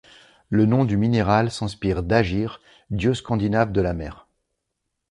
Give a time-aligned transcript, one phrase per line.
[0.49, 2.59] Le nom du minéral s'inspire d'Ægir,
[2.89, 4.27] dieu scandinave de la mer.